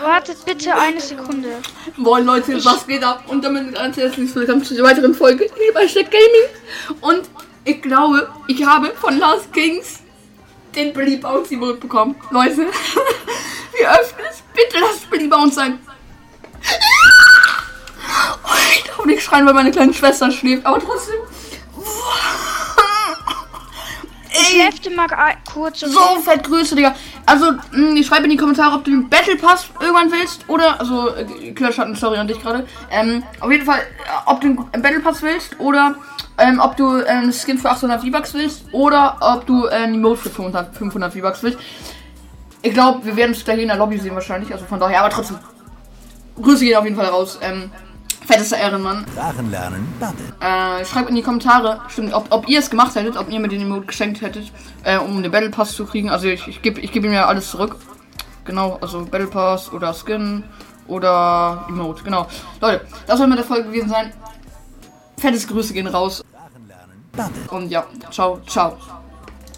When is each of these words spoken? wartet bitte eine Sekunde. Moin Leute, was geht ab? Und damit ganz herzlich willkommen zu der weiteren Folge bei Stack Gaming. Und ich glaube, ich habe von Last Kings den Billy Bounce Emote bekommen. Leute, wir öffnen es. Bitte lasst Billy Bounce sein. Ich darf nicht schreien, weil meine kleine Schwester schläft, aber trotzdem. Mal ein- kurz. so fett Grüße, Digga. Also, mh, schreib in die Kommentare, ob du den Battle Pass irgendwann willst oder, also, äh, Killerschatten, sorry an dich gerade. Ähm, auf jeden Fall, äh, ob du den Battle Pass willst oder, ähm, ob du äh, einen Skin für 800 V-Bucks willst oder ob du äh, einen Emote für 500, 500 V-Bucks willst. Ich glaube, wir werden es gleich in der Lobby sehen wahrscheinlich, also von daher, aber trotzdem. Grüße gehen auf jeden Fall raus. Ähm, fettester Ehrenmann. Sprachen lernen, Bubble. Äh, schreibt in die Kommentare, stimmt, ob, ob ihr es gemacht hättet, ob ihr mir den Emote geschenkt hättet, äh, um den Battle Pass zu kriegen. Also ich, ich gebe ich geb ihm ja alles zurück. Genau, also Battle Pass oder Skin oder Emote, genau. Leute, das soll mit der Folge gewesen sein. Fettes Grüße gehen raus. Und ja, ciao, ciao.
wartet 0.00 0.44
bitte 0.44 0.74
eine 0.74 1.00
Sekunde. 1.00 1.48
Moin 1.96 2.24
Leute, 2.24 2.64
was 2.64 2.86
geht 2.86 3.02
ab? 3.02 3.24
Und 3.28 3.44
damit 3.44 3.74
ganz 3.74 3.96
herzlich 3.96 4.34
willkommen 4.34 4.64
zu 4.64 4.74
der 4.74 4.84
weiteren 4.84 5.14
Folge 5.14 5.48
bei 5.74 5.88
Stack 5.88 6.10
Gaming. 6.10 7.00
Und 7.00 7.28
ich 7.64 7.82
glaube, 7.82 8.28
ich 8.46 8.64
habe 8.64 8.92
von 9.00 9.18
Last 9.18 9.52
Kings 9.52 10.00
den 10.74 10.92
Billy 10.92 11.16
Bounce 11.16 11.54
Emote 11.54 11.78
bekommen. 11.78 12.16
Leute, 12.30 12.58
wir 13.78 13.90
öffnen 13.90 14.26
es. 14.30 14.42
Bitte 14.54 14.78
lasst 14.80 15.08
Billy 15.10 15.28
Bounce 15.28 15.56
sein. 15.56 15.78
Ich 18.74 18.84
darf 18.84 19.04
nicht 19.04 19.22
schreien, 19.22 19.46
weil 19.46 19.54
meine 19.54 19.70
kleine 19.70 19.94
Schwester 19.94 20.30
schläft, 20.30 20.66
aber 20.66 20.80
trotzdem. 20.80 21.16
Mal 24.94 25.06
ein- 25.12 25.36
kurz. 25.52 25.80
so 25.80 26.20
fett 26.24 26.44
Grüße, 26.44 26.74
Digga. 26.76 26.94
Also, 27.26 27.52
mh, 27.72 28.02
schreib 28.04 28.24
in 28.24 28.30
die 28.30 28.36
Kommentare, 28.36 28.76
ob 28.76 28.84
du 28.84 28.90
den 28.90 29.08
Battle 29.08 29.36
Pass 29.36 29.66
irgendwann 29.80 30.10
willst 30.12 30.48
oder, 30.48 30.78
also, 30.80 31.14
äh, 31.14 31.52
Killerschatten, 31.52 31.94
sorry 31.94 32.18
an 32.18 32.28
dich 32.28 32.40
gerade. 32.40 32.66
Ähm, 32.90 33.22
auf 33.40 33.50
jeden 33.50 33.64
Fall, 33.64 33.78
äh, 33.80 33.82
ob 34.26 34.40
du 34.40 34.48
den 34.48 34.82
Battle 34.82 35.00
Pass 35.00 35.22
willst 35.22 35.58
oder, 35.60 35.94
ähm, 36.38 36.60
ob 36.60 36.76
du 36.76 36.98
äh, 37.00 37.06
einen 37.06 37.32
Skin 37.32 37.58
für 37.58 37.70
800 37.70 38.02
V-Bucks 38.02 38.34
willst 38.34 38.64
oder 38.72 39.16
ob 39.20 39.46
du 39.46 39.66
äh, 39.66 39.70
einen 39.70 39.94
Emote 39.94 40.22
für 40.22 40.30
500, 40.30 40.76
500 40.76 41.12
V-Bucks 41.12 41.42
willst. 41.42 41.58
Ich 42.62 42.72
glaube, 42.74 43.04
wir 43.04 43.16
werden 43.16 43.32
es 43.32 43.44
gleich 43.44 43.60
in 43.60 43.68
der 43.68 43.76
Lobby 43.76 43.98
sehen 43.98 44.14
wahrscheinlich, 44.14 44.52
also 44.52 44.64
von 44.64 44.80
daher, 44.80 45.00
aber 45.00 45.10
trotzdem. 45.10 45.38
Grüße 46.40 46.64
gehen 46.64 46.76
auf 46.76 46.84
jeden 46.84 46.96
Fall 46.96 47.06
raus. 47.06 47.38
Ähm, 47.40 47.70
fettester 48.26 48.58
Ehrenmann. 48.58 49.06
Sprachen 49.12 49.50
lernen, 49.50 49.86
Bubble. 50.00 50.24
Äh, 50.40 50.84
schreibt 50.84 51.08
in 51.08 51.14
die 51.14 51.22
Kommentare, 51.22 51.80
stimmt, 51.88 52.12
ob, 52.12 52.26
ob 52.30 52.48
ihr 52.48 52.58
es 52.58 52.70
gemacht 52.70 52.94
hättet, 52.94 53.16
ob 53.16 53.30
ihr 53.30 53.40
mir 53.40 53.48
den 53.48 53.62
Emote 53.62 53.86
geschenkt 53.86 54.20
hättet, 54.20 54.52
äh, 54.82 54.98
um 54.98 55.22
den 55.22 55.30
Battle 55.30 55.50
Pass 55.50 55.74
zu 55.74 55.86
kriegen. 55.86 56.10
Also 56.10 56.26
ich, 56.26 56.46
ich 56.48 56.62
gebe 56.62 56.80
ich 56.80 56.92
geb 56.92 57.04
ihm 57.04 57.12
ja 57.12 57.26
alles 57.26 57.50
zurück. 57.50 57.76
Genau, 58.44 58.78
also 58.80 59.04
Battle 59.04 59.26
Pass 59.26 59.72
oder 59.72 59.94
Skin 59.94 60.44
oder 60.86 61.64
Emote, 61.68 62.02
genau. 62.02 62.26
Leute, 62.60 62.86
das 63.06 63.18
soll 63.18 63.26
mit 63.26 63.38
der 63.38 63.44
Folge 63.44 63.64
gewesen 63.68 63.88
sein. 63.88 64.12
Fettes 65.18 65.46
Grüße 65.48 65.72
gehen 65.72 65.86
raus. 65.86 66.22
Und 67.48 67.70
ja, 67.70 67.86
ciao, 68.10 68.40
ciao. 68.46 68.76